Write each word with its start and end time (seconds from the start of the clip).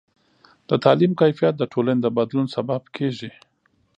د 0.69 0.71
تعلیم 0.83 1.11
کیفیت 1.21 1.53
د 1.57 1.63
ټولنې 1.73 1.99
د 2.03 2.07
بدلون 2.17 2.45
سبب 2.55 2.81
کېږي. 2.95 3.31